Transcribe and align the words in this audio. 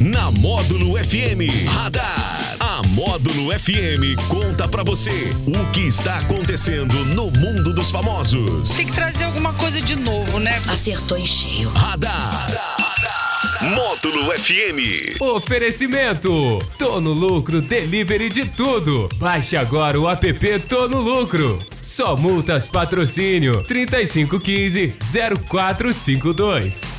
Na 0.00 0.30
Módulo 0.30 0.96
FM 0.96 1.66
Radar. 1.66 2.56
A 2.60 2.82
Módulo 2.86 3.50
FM 3.52 4.14
conta 4.28 4.68
pra 4.68 4.84
você 4.84 5.34
o 5.44 5.72
que 5.72 5.80
está 5.80 6.18
acontecendo 6.18 7.04
no 7.06 7.28
mundo 7.32 7.74
dos 7.74 7.90
famosos. 7.90 8.68
Tem 8.76 8.86
que 8.86 8.92
trazer 8.92 9.24
alguma 9.24 9.52
coisa 9.54 9.82
de 9.82 9.96
novo, 9.96 10.38
né? 10.38 10.62
Acertou 10.68 11.18
em 11.18 11.26
cheio. 11.26 11.68
Radar. 11.70 12.46
Módulo 13.74 14.32
FM. 14.38 15.20
Oferecimento: 15.20 16.60
Tô 16.78 17.00
no 17.00 17.12
Lucro 17.12 17.60
Delivery 17.60 18.30
de 18.30 18.44
tudo. 18.44 19.08
Baixe 19.16 19.56
agora 19.56 20.00
o 20.00 20.08
app 20.08 20.60
Tô 20.68 20.86
no 20.88 21.00
Lucro. 21.00 21.60
Só 21.82 22.16
multas 22.16 22.68
patrocínio 22.68 23.64
3515 23.64 24.94
0452. 25.48 26.97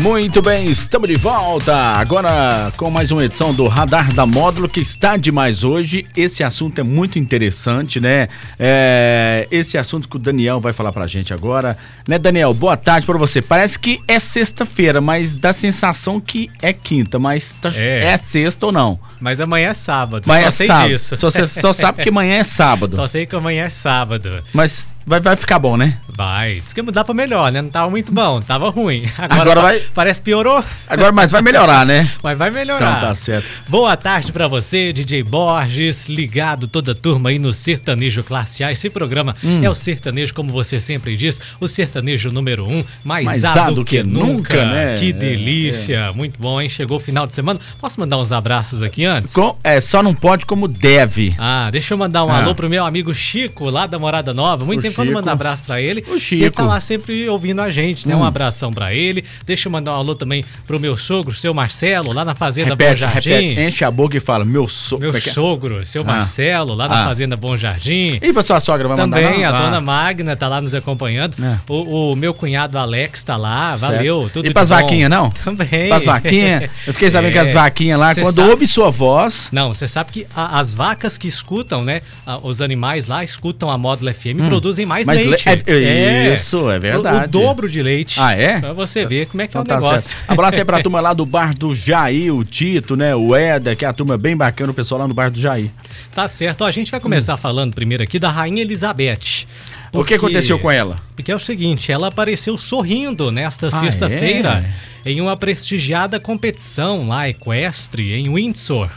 Muito 0.00 0.40
bem, 0.40 0.70
estamos 0.70 1.06
de 1.06 1.16
volta 1.16 1.76
agora 1.76 2.72
com 2.78 2.90
mais 2.90 3.12
uma 3.12 3.22
edição 3.24 3.52
do 3.52 3.68
Radar 3.68 4.10
da 4.14 4.24
Módulo 4.24 4.66
que 4.66 4.80
está 4.80 5.18
demais 5.18 5.64
hoje. 5.64 6.06
Esse 6.16 6.42
assunto 6.42 6.80
é 6.80 6.82
muito 6.82 7.18
interessante, 7.18 8.00
né? 8.00 8.26
É, 8.58 9.46
esse 9.50 9.76
assunto 9.76 10.08
que 10.08 10.16
o 10.16 10.18
Daniel 10.18 10.58
vai 10.60 10.72
falar 10.72 10.92
pra 10.92 11.06
gente 11.06 11.34
agora, 11.34 11.76
né, 12.08 12.18
Daniel? 12.18 12.54
Boa 12.54 12.74
tarde 12.76 13.04
pra 13.06 13.18
você. 13.18 13.42
Parece 13.42 13.78
que 13.78 14.00
é 14.08 14.18
sexta-feira, 14.18 15.00
mas 15.02 15.36
dá 15.36 15.50
a 15.50 15.52
sensação 15.52 16.18
que 16.18 16.50
é 16.62 16.72
quinta, 16.72 17.18
mas 17.18 17.52
tá- 17.60 17.68
É. 17.76 18.12
é. 18.14 18.16
sexta 18.16 18.66
ou 18.66 18.72
não? 18.72 18.98
Mas 19.20 19.40
amanhã 19.40 19.68
é 19.68 19.74
sábado. 19.74 20.24
Amanhã 20.24 20.42
só 20.44 20.48
é 20.48 20.50
sei 20.52 20.66
sábado. 20.68 20.88
disso. 20.88 21.16
Só, 21.18 21.30
só 21.46 21.72
sabe 21.74 22.02
que 22.02 22.08
amanhã 22.08 22.36
é 22.36 22.44
sábado. 22.44 22.96
Só 23.02 23.06
sei 23.06 23.26
que 23.26 23.36
amanhã 23.36 23.64
é 23.64 23.70
sábado. 23.70 24.42
Mas 24.54 24.88
vai, 25.06 25.20
vai 25.20 25.36
ficar 25.36 25.58
bom, 25.58 25.76
né? 25.76 25.98
Vai. 26.14 26.56
Diz 26.56 26.72
que 26.72 26.82
mudar 26.82 27.04
pra 27.04 27.14
melhor, 27.14 27.50
né? 27.50 27.62
Não 27.62 27.70
tava 27.70 27.88
muito 27.90 28.12
bom, 28.12 28.40
tava 28.40 28.68
ruim. 28.70 29.04
Agora 29.16 29.54
pa- 29.56 29.62
vai- 29.62 29.80
Parece 29.94 30.20
que 30.20 30.26
piorou, 30.26 30.62
Agora, 30.88 31.10
mas 31.12 31.30
vai 31.30 31.40
melhorar, 31.42 31.86
né? 31.86 32.08
mas 32.22 32.36
vai 32.36 32.50
melhorar. 32.50 32.96
Então 32.98 33.08
tá 33.08 33.14
certo. 33.14 33.46
Boa 33.68 33.96
tarde 33.96 34.30
pra 34.32 34.46
você, 34.46 34.92
DJ 34.92 35.22
Borges, 35.22 36.06
ligado 36.08 36.68
toda 36.68 36.92
a 36.92 36.94
turma 36.94 37.30
aí 37.30 37.38
no 37.38 37.52
Sertanejo 37.52 38.22
Classe 38.22 38.62
A. 38.62 38.70
Esse 38.70 38.90
programa 38.90 39.34
Hum. 39.42 39.60
é 39.64 39.70
o 39.70 39.74
sertanejo, 39.74 40.34
como 40.34 40.52
você 40.52 40.78
sempre 40.78 41.16
diz, 41.16 41.40
o 41.60 41.66
sertanejo 41.68 42.30
número 42.30 42.66
um, 42.66 42.84
mais, 43.02 43.24
Mais 43.24 43.44
A 43.44 43.70
do 43.70 43.84
que, 43.84 44.02
nunca. 44.02 44.64
né? 44.66 44.94
Que 44.98 45.10
É, 45.10 45.12
delícia, 45.12 46.12
muito 46.12 46.38
bom, 46.38 46.60
hein? 46.60 46.68
Chegou 46.68 46.98
o 46.98 47.00
final 47.00 47.26
de 47.26 47.34
semana. 47.34 47.58
Posso 47.80 47.98
mandar 47.98 48.18
uns 48.18 48.32
abraços 48.32 48.82
aqui 48.82 49.04
antes? 49.04 49.32
Com- 49.34 49.56
é, 49.64 49.80
só 49.80 50.02
não 50.02 50.14
pode 50.14 50.44
como 50.46 50.68
deve. 50.68 51.34
Ah, 51.38 51.68
deixa 51.70 51.94
eu 51.94 51.98
mandar 51.98 52.24
um 52.24 52.30
Ah. 52.30 52.38
alô 52.38 52.54
pro 52.54 52.68
meu 52.68 52.84
amigo 52.84 53.14
Chico, 53.14 53.68
lá 53.70 53.86
da 53.86 53.98
Morada 53.98 54.32
Nova. 54.34 54.64
Muito 54.64 54.80
O 54.80 54.82
tempo 54.82 54.94
que 54.94 55.00
eu 55.00 55.04
não 55.04 55.10
Chico. 55.12 55.20
mando 55.20 55.30
abraço 55.30 55.62
pra 55.64 55.80
ele. 55.80 56.01
O 56.08 56.18
Chico. 56.18 56.42
Ele 56.44 56.50
tá 56.50 56.62
lá 56.64 56.80
sempre 56.80 57.28
ouvindo 57.28 57.60
a 57.60 57.70
gente, 57.70 58.06
né? 58.08 58.14
Hum. 58.16 58.20
Um 58.20 58.24
abração 58.24 58.72
pra 58.72 58.94
ele. 58.94 59.24
Deixa 59.44 59.68
eu 59.68 59.72
mandar 59.72 59.92
um 59.92 59.96
alô 59.96 60.14
também 60.14 60.44
pro 60.66 60.78
meu 60.80 60.96
sogro, 60.96 61.34
seu 61.34 61.52
Marcelo, 61.54 62.12
lá 62.12 62.24
na 62.24 62.34
Fazenda 62.34 62.74
Bom 62.76 62.84
Repete, 62.84 63.00
Jardim. 63.00 63.30
repete, 63.30 63.60
enche 63.60 63.84
a 63.84 63.90
boca 63.90 64.16
e 64.16 64.20
fala, 64.20 64.44
meu 64.44 64.68
so... 64.68 64.98
Meu 64.98 65.12
é 65.14 65.18
é? 65.18 65.20
sogro, 65.20 65.84
seu 65.84 66.02
Ah. 66.02 66.04
Marcelo, 66.04 66.74
lá 66.74 66.88
na 66.88 67.02
Ah. 67.02 67.06
Fazenda 67.06 67.36
Bom 67.36 67.56
Jardim. 67.56 68.18
E 68.22 68.32
pra 68.32 68.42
sua 68.42 68.60
sogra 68.60 68.88
vai 68.88 68.96
mandar 68.96 69.20
Também 69.20 69.44
a 69.44 69.48
Ah. 69.50 69.62
dona 69.62 69.80
Magna 69.80 70.36
tá 70.36 70.48
lá 70.48 70.60
nos 70.60 70.74
acompanhando. 70.74 71.34
É. 71.42 71.58
O, 71.68 72.12
o 72.12 72.16
meu 72.16 72.32
cunhado 72.34 72.78
Alex 72.78 73.22
tá 73.24 73.36
lá, 73.36 73.76
Certo. 73.76 73.92
valeu. 73.92 74.30
Tudo 74.32 74.46
E 74.48 74.52
pras 74.52 74.68
bom. 74.68 74.76
vaquinhas, 74.76 75.10
não? 75.10 75.30
Também. 75.30 75.88
Pras 75.88 76.04
vaquinhas? 76.04 76.70
Eu 76.86 76.92
fiquei 76.92 77.10
sabendo 77.10 77.32
que 77.32 77.38
as 77.38 77.50
É. 77.50 77.54
vaquinhas 77.54 77.98
lá, 77.98 78.14
Cê 78.14 78.20
quando 78.22 78.34
sabe- 78.36 78.50
ouve 78.50 78.66
sua 78.66 78.90
voz... 78.90 79.48
Não, 79.52 79.72
você 79.74 79.86
sabe 79.88 80.12
que 80.12 80.26
a- 80.34 80.58
as 80.60 80.72
vacas 80.72 81.18
que 81.18 81.26
escutam, 81.28 81.84
né? 81.84 82.02
a- 82.26 82.38
os 82.38 82.60
animais 82.62 83.06
lá 83.06 83.22
escutam 83.24 83.70
a 83.70 83.76
Módulo 83.78 84.12
FM 84.12 84.46
produzem 84.48 84.84
mais 84.86 85.06
Mas 85.06 85.24
leite. 85.24 85.48
le- 85.48 85.62
é- 85.66 85.72
isso, 85.92 86.70
é 86.70 86.78
O- 86.78 86.80
verdade. 86.80 87.24
O, 87.26 87.28
dobro 87.28 87.68
de 87.68 87.82
leite. 87.82 88.18
Ah, 88.20 88.32
é? 88.32 88.60
Pra 88.60 88.72
você 88.72 89.04
ver 89.06 89.26
como 89.26 89.42
é 89.42 89.46
que 89.46 89.50
Então 89.56 89.60
é 89.60 89.64
o 89.64 89.66
tá 89.66 89.74
negócio. 89.76 90.10
certo. 90.10 90.30
Abraço 90.30 90.58
aí 90.58 90.64
pra 90.64 90.82
turma 90.82 91.00
lá 91.00 91.12
do 91.12 91.24
bar 91.26 91.54
do 91.54 91.74
Jair, 91.74 92.34
o 92.34 92.44
Tito, 92.44 92.96
né? 92.96 93.14
O 93.14 93.34
Éder, 93.34 93.76
que 93.76 93.84
é 93.84 93.88
a 93.88 93.92
turma 93.92 94.16
bem 94.18 94.36
bacana, 94.36 94.70
o 94.70 94.74
pessoal 94.74 95.00
lá 95.02 95.08
no 95.08 95.14
bar 95.14 95.30
do 95.30 95.40
Jair. 95.40 95.70
Tá 96.14 96.26
certo. 96.28 96.62
Ó, 96.62 96.66
a 96.66 96.70
gente 96.70 96.90
vai 96.90 97.00
começar 97.00 97.36
falando 97.36 97.74
primeiro 97.74 98.02
aqui 98.02 98.18
da 98.18 98.28
Rainha 98.30 98.62
Elizabeth. 98.62 99.46
Hum. 99.92 100.00
O 100.00 100.04
que 100.04 100.14
aconteceu 100.14 100.58
com 100.58 100.70
ela? 100.70 100.96
Porque 101.14 101.30
é 101.30 101.36
o 101.36 101.38
seguinte, 101.38 101.92
ela 101.92 102.08
apareceu 102.08 102.56
sorrindo 102.56 103.30
nesta 103.30 103.66
Ah, 103.66 103.70
sexta-feira 103.70 104.66
em 105.04 105.20
uma 105.20 105.36
prestigiada 105.36 106.18
competição 106.20 107.08
lá 107.08 107.28
equestre 107.28 108.14
em 108.14 108.32
Windsor, 108.32 108.88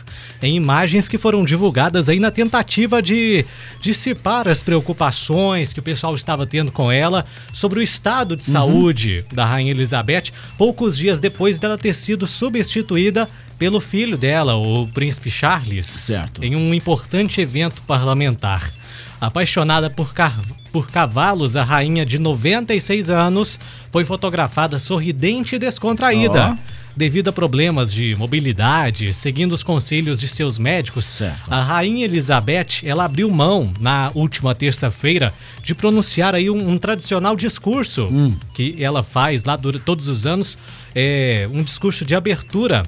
em 0.41 0.55
imagens 0.55 1.07
que 1.07 1.17
foram 1.17 1.43
divulgadas 1.43 2.07
aí 2.07 2.19
na 2.19 2.29
tentativa 2.31 3.01
de 3.01 3.43
dissipar 3.81 4.47
as 4.47 4.61
preocupações 4.63 5.73
que 5.73 5.79
o 5.79 5.83
pessoal 5.83 6.15
estava 6.15 6.45
tendo 6.45 6.71
com 6.71 6.91
ela 6.91 7.25
sobre 7.51 7.79
o 7.79 7.83
estado 7.83 8.31
Uhum. 8.31 8.37
de 8.37 8.45
saúde 8.45 9.25
da 9.33 9.45
Rainha 9.45 9.71
Elizabeth, 9.71 10.31
poucos 10.57 10.95
dias 10.97 11.19
depois 11.19 11.59
dela 11.59 11.77
ter 11.77 11.93
sido 11.95 12.25
substituída 12.25 13.27
pelo 13.57 13.79
filho 13.79 14.17
dela, 14.17 14.55
o 14.55 14.87
príncipe 14.87 15.29
Charles, 15.31 15.85
Certo. 15.87 16.43
em 16.43 16.55
um 16.55 16.73
importante 16.73 17.39
evento 17.41 17.81
parlamentar. 17.83 18.71
Apaixonada 19.19 19.89
por, 19.89 20.13
car- 20.13 20.41
por 20.73 20.87
cavalos, 20.87 21.55
a 21.55 21.63
rainha 21.63 22.05
de 22.05 22.19
96 22.19 23.09
anos 23.09 23.59
foi 23.91 24.03
fotografada 24.03 24.77
sorridente 24.77 25.55
e 25.55 25.59
descontraída. 25.59 26.51
Ó. 26.51 26.75
Devido 26.97 27.27
a 27.27 27.33
problemas 27.33 27.91
de 27.93 28.15
mobilidade, 28.17 29.13
seguindo 29.13 29.51
os 29.51 29.63
conselhos 29.63 30.17
de 30.19 30.29
seus 30.29 30.57
médicos, 30.57 31.03
Certo. 31.05 31.51
a 31.51 31.61
rainha 31.61 32.05
Elizabeth 32.05 32.83
ela 32.83 33.03
abriu 33.03 33.29
mão 33.29 33.73
na 33.81 34.11
última 34.15 34.55
terça-feira 34.55 35.33
de 35.61 35.75
pronunciar 35.75 36.33
aí 36.35 36.49
um, 36.49 36.69
um 36.69 36.77
tradicional 36.77 37.35
discurso 37.35 38.05
Hum. 38.05 38.35
que 38.53 38.75
ela 38.79 39.03
faz 39.03 39.43
lá 39.43 39.57
dura, 39.57 39.77
todos 39.77 40.07
os 40.07 40.25
anos, 40.25 40.57
é, 40.93 41.49
um 41.51 41.63
discurso 41.63 42.05
de 42.05 42.15
abertura 42.15 42.83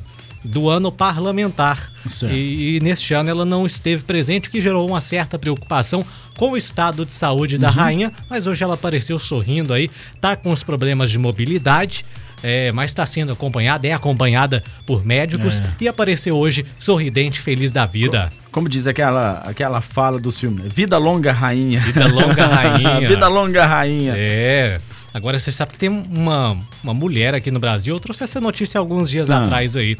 do 0.47 0.69
ano 0.69 0.91
parlamentar. 0.91 1.91
E, 2.31 2.77
e 2.77 2.79
neste 2.81 3.13
ano 3.13 3.29
ela 3.29 3.45
não 3.45 3.65
esteve 3.65 4.03
presente, 4.03 4.47
o 4.47 4.51
que 4.51 4.61
gerou 4.61 4.87
uma 4.87 5.01
certa 5.01 5.37
preocupação 5.37 6.03
com 6.37 6.51
o 6.51 6.57
estado 6.57 7.05
de 7.05 7.11
saúde 7.11 7.55
Uhum. 7.55 7.61
da 7.61 7.69
rainha, 7.69 8.11
mas 8.29 8.47
hoje 8.47 8.63
ela 8.63 8.75
apareceu 8.75 9.17
sorrindo 9.19 9.73
aí, 9.73 9.89
tá 10.21 10.35
com 10.35 10.51
os 10.51 10.63
problemas 10.63 11.09
de 11.11 11.17
mobilidade. 11.17 12.05
é, 12.43 12.71
mas 12.71 12.91
está 12.91 13.03
sendo 13.03 13.33
acompanhada, 13.33 13.87
é 13.87 13.93
acompanhada 13.93 14.63
por 14.85 15.03
médicos 15.03 15.59
É. 15.59 15.63
e 15.81 15.87
apareceu 15.87 16.37
hoje 16.37 16.63
sorridente, 16.77 17.41
feliz 17.41 17.73
da 17.73 17.83
vida. 17.87 18.31
Como 18.51 18.69
diz 18.69 18.85
aquela, 18.85 19.39
aquela 19.39 19.81
fala 19.81 20.19
dos 20.19 20.39
filmes, 20.39 20.63
né? 20.65 20.69
Vida 20.71 20.99
longa 20.99 21.31
rainha. 21.31 21.79
Vida 21.79 22.05
longa, 22.07 22.45
rainha. 22.45 23.07
Vida 23.09 23.27
longa 23.27 23.65
rainha. 23.65 24.13
É. 24.15 24.77
Agora 25.17 25.39
você 25.39 25.51
sabe 25.51 25.73
que 25.73 25.79
tem 25.79 25.89
uma, 25.89 26.57
uma 26.83 26.93
mulher 26.93 27.33
aqui 27.35 27.51
no 27.51 27.59
Brasil, 27.59 27.95
eu 27.95 27.99
trouxe 27.99 28.23
essa 28.23 28.39
notícia 28.39 28.79
alguns 28.79 29.09
dias 29.09 29.29
Ah. 29.29 29.43
atrás 29.43 29.75
aí. 29.75 29.97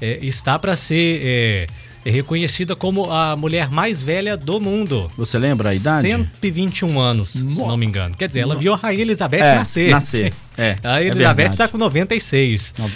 É, 0.00 0.18
está 0.22 0.56
para 0.58 0.76
ser 0.76 1.20
é, 1.24 1.66
reconhecida 2.10 2.76
como 2.76 3.10
a 3.10 3.34
mulher 3.34 3.68
mais 3.70 4.00
velha 4.02 4.36
do 4.36 4.60
mundo. 4.60 5.10
Você 5.16 5.38
lembra 5.38 5.70
a 5.70 5.74
idade? 5.74 6.02
121 6.02 7.00
anos, 7.00 7.30
se 7.30 7.42
não 7.58 7.76
me 7.76 7.84
engano. 7.86 8.14
Quer 8.16 8.28
dizer, 8.28 8.40
ela 8.40 8.54
viu 8.54 8.72
a 8.74 8.76
Rainha 8.76 9.02
Elizabeth 9.02 9.40
É, 9.40 9.54
nascer. 9.56 9.90
nascer. 9.90 10.32
É, 10.56 10.76
A 10.84 11.02
é 11.02 11.06
Elizabeth 11.06 11.50
está 11.50 11.66
com 11.66 11.78
96. 11.78 12.74
Não. 12.78 12.90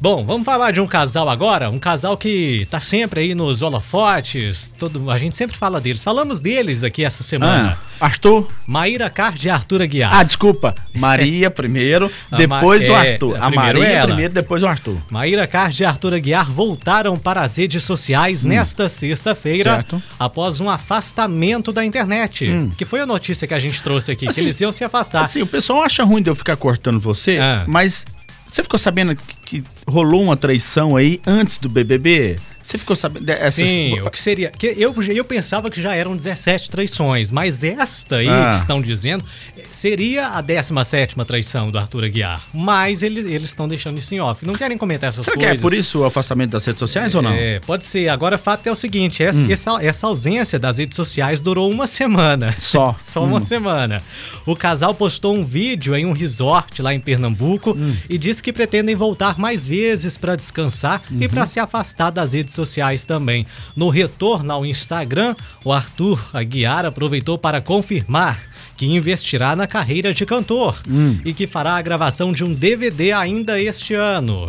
Bom, 0.00 0.24
vamos 0.26 0.44
falar 0.44 0.70
de 0.70 0.80
um 0.82 0.86
casal 0.86 1.30
agora, 1.30 1.70
um 1.70 1.78
casal 1.78 2.16
que 2.18 2.66
tá 2.70 2.78
sempre 2.78 3.20
aí 3.20 3.34
nos 3.34 3.62
holofotes, 3.62 4.70
todo, 4.78 5.10
a 5.10 5.16
gente 5.16 5.34
sempre 5.36 5.56
fala 5.56 5.80
deles. 5.80 6.02
Falamos 6.04 6.40
deles 6.40 6.84
aqui 6.84 7.02
essa 7.04 7.22
semana. 7.22 7.78
Ah, 7.98 8.06
Arthur? 8.06 8.46
Maíra 8.66 9.08
Card 9.08 9.46
e 9.46 9.50
Arthur 9.50 9.80
Aguiar. 9.80 10.14
Ah, 10.14 10.22
desculpa. 10.22 10.74
Maria 10.94 11.48
primeiro, 11.50 12.10
A 12.30 12.36
depois 12.36 12.86
Ma- 12.86 12.92
o 12.94 12.96
é, 12.98 13.12
Arthur. 13.12 13.36
A 13.36 13.46
primeiro 13.50 13.78
Maria 13.78 13.94
ela. 13.96 14.06
primeiro, 14.08 14.34
depois 14.34 14.62
o 14.62 14.66
Arthur. 14.66 14.98
Maíra 15.10 15.46
Card 15.46 15.82
e 15.82 15.86
Arthur 15.86 16.14
Aguiar 16.14 16.50
voltaram 16.50 17.16
para 17.16 17.42
as 17.42 17.56
redes 17.56 17.82
sociais 17.84 18.44
nesta 18.44 18.88
sexta-feira 18.90 19.54
Hum. 19.70 19.74
Certo. 19.76 19.96
Hum. 19.96 20.02
após 20.18 20.60
um 20.60 20.68
afastamento 20.68 21.72
da 21.72 21.82
internet. 21.84 22.46
Que 22.76 22.84
foi 22.84 23.00
a 23.00 23.06
notícia 23.06 23.46
que 23.46 23.54
a 23.54 23.58
gente 23.58 23.82
trouxe 23.82 24.12
aqui, 24.12 24.26
que 24.26 24.30
Assim, 24.30 24.42
eles 24.42 24.60
iam 24.60 24.70
se 24.72 24.84
afastar. 24.84 25.22
Assim, 25.24 25.40
o 25.40 25.46
pessoal 25.46 25.82
acha 25.82 26.04
ruim 26.04 26.20
de 26.20 26.28
eu 26.28 26.34
ficar 26.34 26.56
cortando 26.56 27.00
você, 27.00 27.38
Ah. 27.38 27.64
mas 27.66 28.04
você 28.46 28.62
ficou 28.62 28.78
sabendo 28.78 29.16
que, 29.16 29.60
que 29.60 29.64
rolou 29.86 30.22
uma 30.22 30.36
traição 30.36 30.96
aí 30.96 31.20
antes 31.26 31.58
do 31.58 31.68
BBB? 31.68 32.36
Você 32.62 32.78
ficou 32.78 32.96
sabendo 32.96 33.26
dessas... 33.26 33.68
Sim, 33.68 34.00
o 34.00 34.10
que 34.10 34.18
seria? 34.18 34.50
Que 34.50 34.68
eu, 34.78 34.94
eu 35.02 35.24
pensava 35.24 35.68
que 35.70 35.82
já 35.82 35.94
eram 35.94 36.16
17 36.16 36.70
traições, 36.70 37.30
mas 37.30 37.62
esta 37.62 38.16
aí 38.16 38.26
Ah. 38.28 38.52
que 38.52 38.56
estão 38.56 38.80
dizendo 38.80 39.22
seria 39.70 40.28
a 40.28 40.40
17 40.40 41.14
traição 41.26 41.70
do 41.70 41.76
Arthur 41.76 42.04
Aguiar. 42.04 42.40
Mas 42.54 43.02
eles, 43.02 43.26
eles 43.26 43.50
estão 43.50 43.68
deixando 43.68 43.98
isso 43.98 44.14
em 44.14 44.20
off. 44.20 44.46
Não 44.46 44.54
querem 44.54 44.78
comentar 44.78 45.10
essas 45.10 45.24
Será 45.26 45.36
que 45.36 45.42
coisas. 45.42 45.58
é 45.58 45.62
por 45.62 45.74
isso 45.74 45.98
o 46.00 46.04
afastamento 46.06 46.52
das 46.52 46.64
redes 46.64 46.78
sociais 46.78 47.14
ou 47.14 47.20
não? 47.20 47.32
Hum. 47.32 47.36
É, 47.38 47.60
pode 47.60 47.84
ser. 47.84 48.08
Agora, 48.08 48.36
o 48.36 48.38
fato 48.38 48.66
é 48.66 48.72
o 48.72 48.76
seguinte: 48.76 49.22
essa, 49.22 49.52
essa, 49.52 49.84
essa 49.84 50.06
ausência 50.06 50.58
das 50.58 50.78
redes 50.78 50.96
sociais 50.96 51.40
durou 51.40 51.70
uma 51.70 51.86
semana. 51.86 52.54
Só. 52.58 52.96
Só 53.00 53.22
uma 53.24 53.40
semana. 53.42 54.00
O 54.46 54.56
casal 54.56 54.94
postou 54.94 55.34
um 55.34 55.44
vídeo 55.44 55.94
em 55.94 56.06
um 56.06 56.12
resort 56.12 56.80
lá 56.80 56.94
em 56.94 57.00
Pernambuco 57.00 57.72
Hum. 57.76 57.94
e 58.08 58.16
disse 58.16 58.42
que 58.42 58.52
pretendem 58.54 58.94
voltar 58.94 59.38
mais 59.38 59.66
vezes 59.68 59.73
para 60.20 60.36
descansar 60.36 61.02
e 61.10 61.24
Uhum. 61.24 61.28
para 61.28 61.46
se 61.46 61.58
afastar 61.60 62.10
das 62.10 62.32
redes 62.32 62.54
sociais 62.54 63.04
também. 63.04 63.46
No 63.76 63.88
retorno 63.88 64.52
ao 64.52 64.64
Instagram, 64.66 65.34
o 65.64 65.72
Arthur 65.72 66.30
Aguiar 66.32 66.84
aproveitou 66.86 67.36
para 67.38 67.60
confirmar 67.60 68.38
que 68.76 68.86
investirá 68.86 69.54
na 69.54 69.66
carreira 69.66 70.12
de 70.12 70.26
cantor 70.26 70.76
Hum. 70.88 71.18
e 71.24 71.32
que 71.32 71.46
fará 71.46 71.74
a 71.76 71.82
gravação 71.82 72.32
de 72.32 72.42
um 72.44 72.52
DVD 72.52 73.12
ainda 73.12 73.60
este 73.60 73.94
ano. 73.94 74.48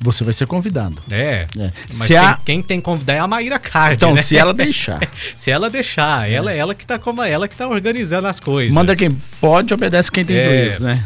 Você 0.00 0.22
vai 0.22 0.34
ser 0.34 0.46
convidado. 0.46 1.02
É. 1.10 1.46
É. 1.58 1.72
Mas 1.88 1.96
Se 1.96 2.08
quem, 2.08 2.16
a- 2.18 2.38
quem 2.44 2.62
tem 2.62 2.78
que 2.78 2.84
convidar 2.84 3.14
é 3.14 3.18
a 3.20 3.26
Maíra 3.26 3.58
Card, 3.58 3.94
Então, 3.94 4.14
né? 4.14 4.20
se 4.20 4.36
ela 4.36 4.52
deixar. 4.52 5.00
Se 5.34 5.50
ela 5.50 5.70
deixar, 5.70 6.30
ela 6.30 6.52
é 6.52 6.58
ela 6.58 6.74
que 6.74 6.84
tá 6.84 6.98
como 6.98 7.22
ela 7.22 7.48
que 7.48 7.56
tá 7.56 7.66
organizando 7.66 8.26
as 8.28 8.38
coisas. 8.38 8.72
Manda 8.74 8.94
quem 8.94 9.10
pode, 9.40 9.72
obedece 9.72 10.12
quem 10.12 10.22
tem 10.24 10.36
É. 10.36 10.66
juízo, 10.68 10.82
né? 10.82 11.02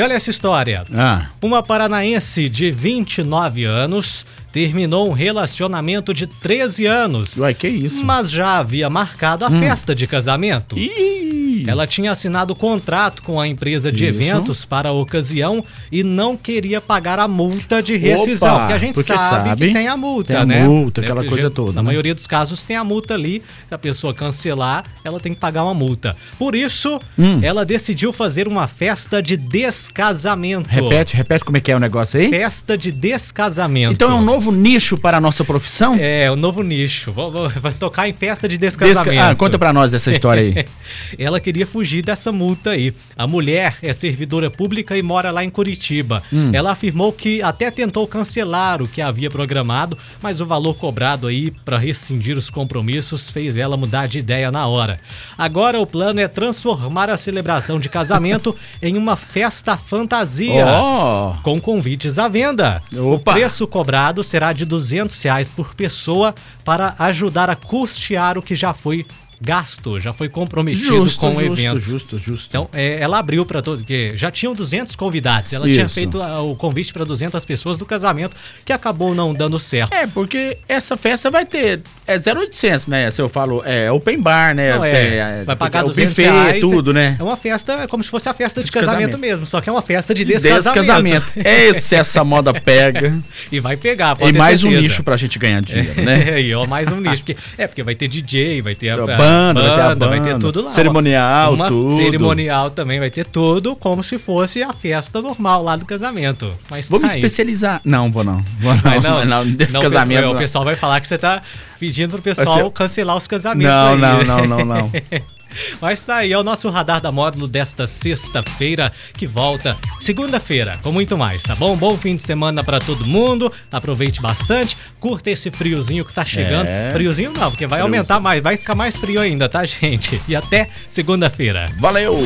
E 0.00 0.02
olha 0.02 0.14
essa 0.14 0.30
história. 0.30 0.82
Ah, 0.96 1.26
Uma 1.42 1.62
paranaense 1.62 2.48
de 2.48 2.70
29 2.70 3.66
anos 3.66 4.24
terminou 4.50 5.06
um 5.10 5.12
relacionamento 5.12 6.14
de 6.14 6.26
13 6.26 6.86
anos, 6.86 7.36
uai, 7.36 7.52
que 7.52 7.68
isso? 7.68 8.02
mas 8.02 8.30
já 8.30 8.56
havia 8.56 8.88
marcado 8.88 9.44
a 9.44 9.48
Hum. 9.48 9.60
festa 9.60 9.94
de 9.94 10.06
casamento. 10.06 10.78
Ih, 10.78 11.29
Ela 11.66 11.86
tinha 11.86 12.10
assinado 12.12 12.54
contrato 12.54 13.22
com 13.22 13.40
a 13.40 13.46
empresa 13.48 13.90
de 13.90 14.04
Isso. 14.06 14.14
eventos 14.20 14.64
para 14.64 14.88
a 14.88 14.92
ocasião 14.92 15.64
e 15.90 16.02
não 16.02 16.36
queria 16.36 16.80
pagar 16.80 17.18
a 17.18 17.26
multa 17.28 17.82
de 17.82 17.96
rescisão. 17.96 18.48
Opa, 18.54 18.58
porque 18.60 18.72
a 18.74 18.78
gente 18.78 18.94
porque 18.94 19.12
sabe, 19.12 19.48
sabe, 19.48 19.66
que 19.68 19.72
tem 19.72 19.88
a 19.88 19.96
multa, 19.96 20.32
tem 20.32 20.42
a 20.42 20.46
né? 20.46 20.64
multa, 20.64 21.00
aquela 21.00 21.24
coisa 21.24 21.50
toda, 21.50 21.72
Na 21.72 21.82
né? 21.82 21.86
maioria 21.86 22.14
dos 22.14 22.26
casos 22.26 22.64
tem 22.64 22.76
a 22.76 22.84
multa 22.84 23.14
ali. 23.14 23.42
Se 23.68 23.74
a 23.74 23.78
pessoa 23.78 24.12
cancelar, 24.14 24.84
ela 25.04 25.18
tem 25.20 25.34
que 25.34 25.40
pagar 25.40 25.64
uma 25.64 25.74
multa. 25.74 26.16
Por 26.38 26.54
isso, 26.54 26.98
Hum. 27.18 27.40
ela 27.42 27.64
decidiu 27.64 28.12
fazer 28.12 28.46
uma 28.48 28.66
festa 28.66 29.22
de 29.22 29.36
descasamento. 29.36 30.68
repete, 30.68 31.16
repete 31.16 31.44
como 31.44 31.56
é 31.56 31.60
que 31.60 31.70
é 31.72 31.76
o 31.76 31.80
negócio 31.80 32.18
aí. 32.20 32.30
Festa 32.30 32.76
de 32.76 32.90
descasamento. 32.92 33.92
Então 33.94 34.10
é 34.10 34.14
um 34.14 34.22
novo 34.22 34.52
nicho 34.52 34.96
para 34.96 35.16
a 35.16 35.20
nossa 35.20 35.44
profissão? 35.44 35.96
É, 35.98 36.30
o 36.30 36.36
novo 36.36 36.62
nicho. 36.62 37.12
Vai 37.60 37.72
tocar 37.72 38.08
em 38.08 38.12
festa 38.12 38.48
de 38.48 38.56
Desca- 38.58 38.84
descasamento. 38.86 39.22
Ah, 39.22 39.34
conta 39.34 39.58
pra 39.58 39.72
nós 39.72 39.90
dessa 39.92 40.10
história 40.10 40.42
aí. 40.42 40.64
Ela 41.18 41.40
queria 41.50 41.66
fugir 41.66 42.00
dessa 42.00 42.30
multa 42.30 42.70
aí. 42.70 42.94
A 43.18 43.26
mulher 43.26 43.76
é 43.82 43.92
servidora 43.92 44.48
pública 44.48 44.96
e 44.96 45.02
mora 45.02 45.32
lá 45.32 45.42
em 45.42 45.50
Curitiba. 45.50 46.22
Hum. 46.32 46.50
Ela 46.52 46.70
afirmou 46.70 47.12
que 47.12 47.42
até 47.42 47.72
tentou 47.72 48.06
cancelar 48.06 48.80
o 48.80 48.86
que 48.86 49.02
havia 49.02 49.28
programado, 49.28 49.98
mas 50.22 50.40
o 50.40 50.46
valor 50.46 50.74
cobrado 50.74 51.26
aí 51.26 51.50
para 51.50 51.76
rescindir 51.76 52.38
os 52.38 52.48
compromissos 52.48 53.28
fez 53.28 53.56
ela 53.56 53.76
mudar 53.76 54.06
de 54.06 54.20
ideia 54.20 54.52
na 54.52 54.68
hora. 54.68 55.00
Agora 55.36 55.80
o 55.80 55.86
plano 55.86 56.20
é 56.20 56.28
transformar 56.28 57.10
a 57.10 57.16
celebração 57.16 57.80
de 57.80 57.88
casamento 57.88 58.54
em 58.80 58.96
uma 58.96 59.16
festa 59.16 59.76
fantasia. 59.76 60.66
Ó, 60.66 61.34
Com 61.42 61.60
convites 61.60 62.16
à 62.16 62.28
venda. 62.28 62.80
Opa. 62.92 63.32
O 63.32 63.34
preço 63.34 63.66
cobrado 63.66 64.22
será 64.22 64.52
de 64.52 64.64
200 64.64 65.20
reais 65.20 65.48
por 65.48 65.74
pessoa 65.74 66.32
para 66.64 66.94
ajudar 66.96 67.50
a 67.50 67.56
custear 67.56 68.38
o 68.38 68.42
que 68.42 68.54
já 68.54 68.72
foi 68.72 69.04
gasto, 69.40 69.98
já 69.98 70.12
foi 70.12 70.28
comprometido 70.28 70.86
justo, 70.86 71.18
com 71.18 71.34
o 71.34 71.40
justo, 71.40 71.52
evento. 71.52 71.78
justo, 71.78 72.18
justo. 72.18 72.46
Então, 72.48 72.68
é, 72.72 73.00
ela 73.00 73.18
abriu 73.18 73.46
para 73.46 73.62
todo, 73.62 73.78
porque 73.78 74.12
já 74.14 74.30
tinham 74.30 74.52
200 74.54 74.94
convidados. 74.94 75.52
Ela 75.52 75.66
tinha 75.66 75.86
Isso. 75.86 75.94
feito 75.94 76.22
ah, 76.22 76.42
o 76.42 76.54
convite 76.54 76.92
para 76.92 77.04
200 77.04 77.42
pessoas 77.44 77.78
do 77.78 77.86
casamento, 77.86 78.36
que 78.64 78.72
acabou 78.72 79.14
não 79.14 79.32
dando 79.32 79.58
certo. 79.58 79.94
É, 79.94 80.06
porque 80.06 80.58
essa 80.68 80.96
festa 80.96 81.30
vai 81.30 81.46
ter. 81.46 81.80
É 82.06 82.16
0800, 82.16 82.86
né? 82.86 83.10
Se 83.10 83.22
eu 83.22 83.28
falo, 83.28 83.62
é 83.64 83.90
open 83.90 84.20
bar, 84.20 84.54
né? 84.54 84.74
Não, 84.74 84.82
Tem, 84.82 84.90
é, 84.90 85.42
vai 85.44 85.56
pagar 85.56 85.84
o 85.84 85.88
200 85.88 86.10
buffet, 86.10 86.30
reais. 86.30 86.60
tudo, 86.60 86.92
né? 86.92 87.16
É 87.18 87.22
uma 87.22 87.36
festa, 87.36 87.72
é 87.84 87.86
como 87.86 88.04
se 88.04 88.10
fosse 88.10 88.28
a 88.28 88.34
festa 88.34 88.60
de, 88.60 88.66
De 88.66 88.72
casamento, 88.72 89.12
casamento. 89.12 89.18
mesmo, 89.18 89.46
só 89.46 89.60
que 89.60 89.68
é 89.68 89.72
uma 89.72 89.82
festa 89.82 90.12
de 90.12 90.24
descasamento. 90.24 90.74
Descasamento. 90.74 91.32
Esse, 91.36 91.94
essa 91.94 92.22
moda 92.22 92.52
pega. 92.52 93.18
e 93.50 93.58
vai 93.58 93.76
pegar, 93.76 94.16
pode 94.16 94.34
e 94.34 94.38
mais 94.38 94.62
um 94.62 94.68
certeza. 94.70 94.88
nicho 94.88 95.02
pra 95.02 95.16
gente 95.16 95.38
ganhar 95.38 95.62
dinheiro, 95.62 96.02
né? 96.02 96.30
É, 96.30 96.40
e 96.42 96.54
ó, 96.54 96.66
mais 96.66 96.92
um 96.92 97.00
nicho. 97.00 97.18
Porque, 97.24 97.36
é, 97.56 97.66
porque 97.66 97.82
vai 97.82 97.94
ter 97.94 98.08
DJ, 98.08 98.60
vai 98.60 98.74
ter 98.74 98.90
a, 98.90 98.96
A 98.96 99.14
a 99.14 99.29
banda, 99.30 99.60
vai 99.60 99.70
ter 99.70 99.80
a 99.80 100.08
vai 100.08 100.20
ter 100.20 100.32
banda, 100.32 100.38
tudo 100.40 100.62
lá. 100.62 100.70
cerimonial, 100.70 101.54
Uma 101.54 101.68
tudo. 101.68 101.92
cerimonial 101.92 102.70
também, 102.70 102.98
vai 102.98 103.10
ter 103.10 103.24
tudo 103.24 103.76
como 103.76 104.02
se 104.02 104.18
fosse 104.18 104.62
a 104.62 104.72
festa 104.72 105.20
normal 105.22 105.62
lá 105.62 105.76
do 105.76 105.84
casamento. 105.84 106.52
Mas 106.70 106.88
Vou 106.88 106.98
me 107.00 107.06
tá 107.06 107.12
aí. 107.12 107.18
especializar. 107.18 107.80
Não, 107.84 108.10
vou 108.10 108.24
não. 108.24 108.42
Vou 108.60 108.74
não, 108.74 108.82
Vai 108.82 109.00
não, 109.00 109.24
não, 109.24 109.46
desse 109.50 109.74
não, 109.74 109.82
casamento. 109.82 110.24
O 110.28 110.32
não. 110.32 110.36
pessoal 110.38 110.64
vai 110.64 110.76
falar 110.76 111.00
que 111.00 111.08
você 111.08 111.18
tá 111.18 111.42
pedindo 111.78 112.12
pro 112.12 112.22
pessoal 112.22 112.54
ser- 112.54 112.70
cancelar 112.70 113.16
os 113.16 113.26
casamentos 113.26 113.72
Não, 113.72 113.92
aí. 113.94 113.98
não, 114.26 114.46
não, 114.46 114.46
não, 114.46 114.64
não. 114.64 114.92
Mas 115.80 116.04
tá 116.04 116.16
aí, 116.16 116.32
é 116.32 116.38
o 116.38 116.42
nosso 116.42 116.68
radar 116.70 117.00
da 117.00 117.10
módulo 117.12 117.46
desta 117.48 117.86
sexta-feira 117.86 118.92
que 119.14 119.26
volta 119.26 119.76
segunda-feira 120.00 120.78
com 120.82 120.92
muito 120.92 121.16
mais, 121.16 121.42
tá 121.42 121.54
bom? 121.54 121.76
Bom 121.76 121.96
fim 121.96 122.16
de 122.16 122.22
semana 122.22 122.62
pra 122.62 122.78
todo 122.78 123.04
mundo, 123.04 123.52
aproveite 123.70 124.20
bastante, 124.20 124.76
curta 124.98 125.30
esse 125.30 125.50
friozinho 125.50 126.04
que 126.04 126.12
tá 126.12 126.24
chegando. 126.24 126.68
É. 126.68 126.90
Friozinho 126.90 127.32
não, 127.32 127.50
porque 127.50 127.66
vai 127.66 127.80
Friozinho. 127.80 127.98
aumentar 128.00 128.20
mais, 128.20 128.42
vai 128.42 128.56
ficar 128.56 128.74
mais 128.74 128.96
frio 128.96 129.20
ainda, 129.20 129.48
tá, 129.48 129.64
gente? 129.64 130.20
E 130.28 130.36
até 130.36 130.68
segunda-feira. 130.88 131.66
Valeu! 131.78 132.18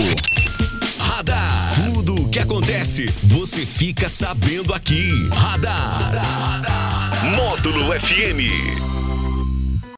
Radar. 0.98 1.74
Tudo 1.86 2.22
o 2.22 2.28
que 2.28 2.38
acontece, 2.38 3.06
você 3.22 3.64
fica 3.64 4.08
sabendo 4.08 4.72
aqui. 4.74 5.28
Radar. 5.32 7.24
Módulo 7.36 7.92
FM. 7.98 8.93